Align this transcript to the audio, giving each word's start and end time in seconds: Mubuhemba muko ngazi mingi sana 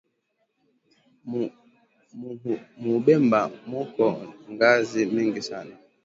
Mubuhemba 2.79 3.39
muko 3.69 4.05
ngazi 4.53 5.01
mingi 5.15 5.41
sana 5.49 5.73